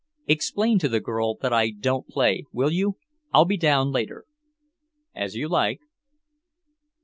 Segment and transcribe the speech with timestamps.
[0.25, 2.97] "Explain to the girl that I don't play, will you?
[3.31, 4.25] I'll be down later."
[5.13, 5.79] "As you like."